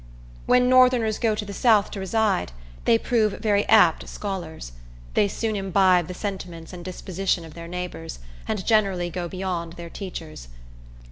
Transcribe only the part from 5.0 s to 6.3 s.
They soon imbibe the